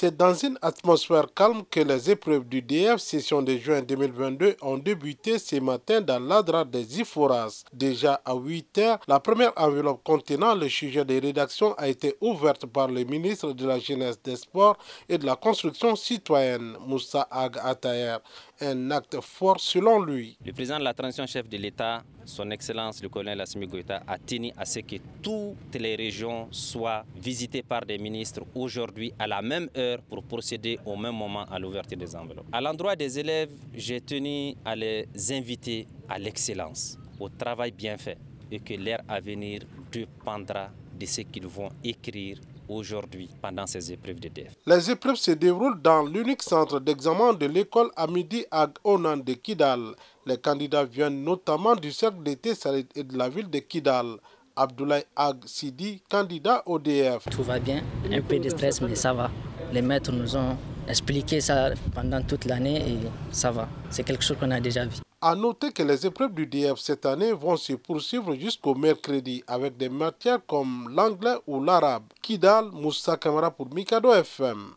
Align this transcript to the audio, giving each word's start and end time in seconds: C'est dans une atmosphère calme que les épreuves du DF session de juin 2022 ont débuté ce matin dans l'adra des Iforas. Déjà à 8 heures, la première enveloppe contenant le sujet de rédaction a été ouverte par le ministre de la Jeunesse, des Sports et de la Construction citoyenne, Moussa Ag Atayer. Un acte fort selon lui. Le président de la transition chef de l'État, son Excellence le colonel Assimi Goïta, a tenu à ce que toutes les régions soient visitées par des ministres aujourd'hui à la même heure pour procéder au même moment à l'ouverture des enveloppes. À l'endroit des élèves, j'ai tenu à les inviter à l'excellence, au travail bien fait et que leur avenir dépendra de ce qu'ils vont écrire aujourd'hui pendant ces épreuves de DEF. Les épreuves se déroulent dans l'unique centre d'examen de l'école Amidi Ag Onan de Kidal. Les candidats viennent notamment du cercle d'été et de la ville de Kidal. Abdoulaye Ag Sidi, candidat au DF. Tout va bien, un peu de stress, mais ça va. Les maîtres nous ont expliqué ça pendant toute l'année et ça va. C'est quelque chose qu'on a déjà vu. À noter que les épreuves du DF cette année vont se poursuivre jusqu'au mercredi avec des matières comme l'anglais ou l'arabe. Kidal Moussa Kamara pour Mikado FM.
C'est 0.00 0.16
dans 0.16 0.32
une 0.32 0.56
atmosphère 0.62 1.26
calme 1.34 1.64
que 1.68 1.80
les 1.80 2.08
épreuves 2.08 2.46
du 2.46 2.62
DF 2.62 2.98
session 2.98 3.42
de 3.42 3.56
juin 3.56 3.82
2022 3.82 4.54
ont 4.62 4.78
débuté 4.78 5.40
ce 5.40 5.56
matin 5.56 6.00
dans 6.00 6.20
l'adra 6.20 6.64
des 6.64 7.00
Iforas. 7.00 7.64
Déjà 7.72 8.22
à 8.24 8.36
8 8.36 8.78
heures, 8.78 9.00
la 9.08 9.18
première 9.18 9.52
enveloppe 9.56 10.04
contenant 10.04 10.54
le 10.54 10.68
sujet 10.68 11.04
de 11.04 11.20
rédaction 11.20 11.74
a 11.74 11.88
été 11.88 12.14
ouverte 12.20 12.66
par 12.66 12.86
le 12.86 13.02
ministre 13.02 13.52
de 13.52 13.66
la 13.66 13.80
Jeunesse, 13.80 14.22
des 14.22 14.36
Sports 14.36 14.78
et 15.08 15.18
de 15.18 15.26
la 15.26 15.34
Construction 15.34 15.96
citoyenne, 15.96 16.76
Moussa 16.86 17.26
Ag 17.28 17.58
Atayer. 17.60 18.18
Un 18.60 18.92
acte 18.92 19.20
fort 19.20 19.58
selon 19.58 20.00
lui. 20.00 20.38
Le 20.46 20.52
président 20.52 20.78
de 20.78 20.84
la 20.84 20.94
transition 20.94 21.26
chef 21.26 21.48
de 21.48 21.56
l'État, 21.56 22.04
son 22.28 22.50
Excellence 22.50 23.02
le 23.02 23.08
colonel 23.08 23.40
Assimi 23.40 23.66
Goïta, 23.66 24.02
a 24.06 24.18
tenu 24.18 24.52
à 24.56 24.64
ce 24.64 24.80
que 24.80 24.96
toutes 25.22 25.74
les 25.74 25.96
régions 25.96 26.46
soient 26.50 27.04
visitées 27.16 27.62
par 27.62 27.84
des 27.86 27.98
ministres 27.98 28.42
aujourd'hui 28.54 29.12
à 29.18 29.26
la 29.26 29.40
même 29.42 29.68
heure 29.76 30.00
pour 30.02 30.22
procéder 30.22 30.78
au 30.84 30.96
même 30.96 31.14
moment 31.16 31.44
à 31.44 31.58
l'ouverture 31.58 31.96
des 31.98 32.14
enveloppes. 32.14 32.46
À 32.52 32.60
l'endroit 32.60 32.94
des 32.96 33.18
élèves, 33.18 33.50
j'ai 33.74 34.00
tenu 34.00 34.54
à 34.64 34.76
les 34.76 35.08
inviter 35.30 35.86
à 36.08 36.18
l'excellence, 36.18 36.98
au 37.18 37.28
travail 37.30 37.72
bien 37.72 37.96
fait 37.96 38.18
et 38.50 38.60
que 38.60 38.74
leur 38.74 39.00
avenir 39.08 39.62
dépendra 39.90 40.68
de 40.98 41.06
ce 41.06 41.22
qu'ils 41.22 41.46
vont 41.46 41.70
écrire 41.82 42.38
aujourd'hui 42.68 43.30
pendant 43.42 43.66
ces 43.66 43.92
épreuves 43.92 44.20
de 44.20 44.28
DEF. 44.28 44.52
Les 44.66 44.90
épreuves 44.90 45.16
se 45.16 45.30
déroulent 45.32 45.80
dans 45.80 46.02
l'unique 46.04 46.42
centre 46.42 46.80
d'examen 46.80 47.32
de 47.34 47.46
l'école 47.46 47.90
Amidi 47.96 48.44
Ag 48.50 48.70
Onan 48.84 49.16
de 49.18 49.34
Kidal. 49.34 49.94
Les 50.26 50.38
candidats 50.38 50.84
viennent 50.84 51.22
notamment 51.24 51.74
du 51.76 51.92
cercle 51.92 52.22
d'été 52.22 52.52
et 52.94 53.02
de 53.04 53.16
la 53.16 53.28
ville 53.28 53.50
de 53.50 53.58
Kidal. 53.60 54.16
Abdoulaye 54.56 55.04
Ag 55.14 55.36
Sidi, 55.46 56.02
candidat 56.10 56.62
au 56.66 56.78
DF. 56.80 57.28
Tout 57.30 57.44
va 57.44 57.60
bien, 57.60 57.82
un 58.10 58.20
peu 58.20 58.38
de 58.40 58.48
stress, 58.48 58.80
mais 58.80 58.96
ça 58.96 59.12
va. 59.12 59.30
Les 59.72 59.82
maîtres 59.82 60.10
nous 60.10 60.36
ont 60.36 60.56
expliqué 60.88 61.40
ça 61.40 61.70
pendant 61.94 62.22
toute 62.22 62.44
l'année 62.44 62.76
et 62.78 62.98
ça 63.30 63.50
va. 63.50 63.68
C'est 63.90 64.02
quelque 64.04 64.24
chose 64.24 64.36
qu'on 64.38 64.50
a 64.50 64.60
déjà 64.60 64.84
vu. 64.86 64.96
À 65.20 65.34
noter 65.34 65.72
que 65.72 65.82
les 65.82 66.06
épreuves 66.06 66.32
du 66.32 66.46
DF 66.46 66.78
cette 66.78 67.04
année 67.04 67.32
vont 67.32 67.56
se 67.56 67.72
poursuivre 67.72 68.34
jusqu'au 68.36 68.74
mercredi 68.74 69.42
avec 69.48 69.76
des 69.76 69.88
matières 69.88 70.38
comme 70.46 70.88
l'anglais 70.94 71.34
ou 71.46 71.62
l'arabe. 71.62 72.04
Kidal 72.22 72.66
Moussa 72.72 73.16
Kamara 73.16 73.50
pour 73.50 73.72
Mikado 73.74 74.12
FM. 74.14 74.74